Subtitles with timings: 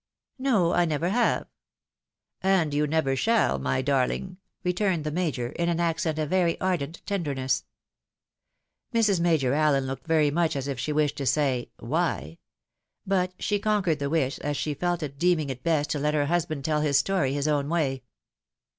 [0.49, 1.45] "No, I never have.""
[2.41, 6.59] And you never shall, my darling 1" returned the Major, in am accent of very
[6.59, 7.65] ardent tenderness.
[8.93, 9.09] 26 THE WIDOW MAEEIED.
[9.09, 9.19] Mis.
[9.43, 12.39] Major Allen looked very much as if she ■wished to say," Why?"
[13.05, 16.25] But she conquered the wish, if she felt it, deeming it best to let her
[16.25, 18.01] husband tell his story his own way.